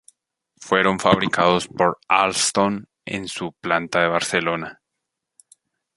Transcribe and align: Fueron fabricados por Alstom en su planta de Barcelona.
Fueron 0.57 0.99
fabricados 0.99 1.67
por 1.67 1.99
Alstom 2.07 2.85
en 3.05 3.27
su 3.27 3.53
planta 3.53 4.01
de 4.01 4.07
Barcelona. 4.07 4.81